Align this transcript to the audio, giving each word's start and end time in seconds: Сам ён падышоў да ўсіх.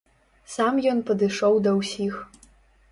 Сам 0.53 0.81
ён 0.93 1.03
падышоў 1.11 1.61
да 1.69 1.77
ўсіх. 1.83 2.13